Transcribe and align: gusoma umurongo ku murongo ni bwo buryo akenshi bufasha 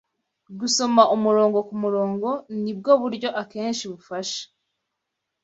gusoma 0.59 1.01
umurongo 1.15 1.57
ku 1.67 1.73
murongo 1.83 2.29
ni 2.61 2.71
bwo 2.77 2.93
buryo 3.01 3.29
akenshi 3.41 3.83
bufasha 3.91 4.41